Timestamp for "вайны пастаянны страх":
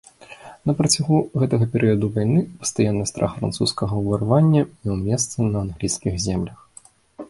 2.17-3.37